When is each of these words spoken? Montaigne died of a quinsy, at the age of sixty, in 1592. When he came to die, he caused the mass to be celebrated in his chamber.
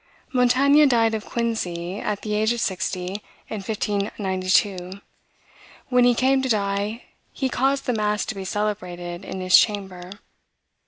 Montaigne 0.33 0.87
died 0.87 1.13
of 1.13 1.23
a 1.23 1.29
quinsy, 1.29 1.99
at 2.01 2.23
the 2.23 2.33
age 2.33 2.53
of 2.53 2.59
sixty, 2.59 3.21
in 3.49 3.57
1592. 3.61 4.99
When 5.89 6.05
he 6.05 6.15
came 6.15 6.41
to 6.41 6.49
die, 6.49 7.03
he 7.31 7.49
caused 7.49 7.85
the 7.85 7.93
mass 7.93 8.25
to 8.25 8.33
be 8.33 8.43
celebrated 8.43 9.23
in 9.23 9.41
his 9.41 9.55
chamber. 9.55 10.09